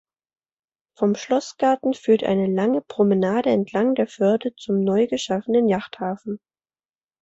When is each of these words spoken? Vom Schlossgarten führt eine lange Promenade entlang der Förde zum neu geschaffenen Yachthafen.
Vom 0.97 1.13
Schlossgarten 1.13 1.93
führt 1.93 2.23
eine 2.23 2.47
lange 2.47 2.81
Promenade 2.81 3.51
entlang 3.51 3.93
der 3.93 4.07
Förde 4.07 4.51
zum 4.55 4.83
neu 4.83 5.05
geschaffenen 5.05 5.67
Yachthafen. 5.67 6.39